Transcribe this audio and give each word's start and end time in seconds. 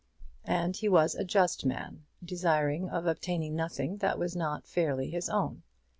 And 0.47 0.75
he 0.75 0.89
was 0.89 1.13
a 1.13 1.23
just 1.23 1.63
man, 1.63 2.05
desirous 2.25 2.89
of 2.91 3.05
obtaining 3.05 3.55
nothing 3.55 3.97
that 3.97 4.17
was 4.17 4.35
not 4.35 4.65
fairly 4.65 5.11
his 5.11 5.29
own. 5.29 5.61